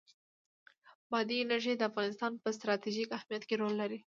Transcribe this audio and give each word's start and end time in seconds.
بادي 1.11 1.35
انرژي 1.41 1.73
د 1.77 1.81
افغانستان 1.89 2.31
په 2.43 2.49
ستراتیژیک 2.57 3.09
اهمیت 3.17 3.43
کې 3.45 3.55
رول 3.61 3.73
لري. 3.81 3.97